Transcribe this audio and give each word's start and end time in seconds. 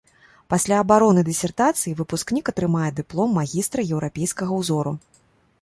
Пасля 0.53 0.77
абароны 0.83 1.21
дысертацыі 1.27 1.93
выпускнік 2.01 2.45
атрымае 2.53 2.89
дыплом 3.01 3.39
магістра 3.39 3.81
еўрапейскага 3.95 4.53
ўзору. 4.65 4.97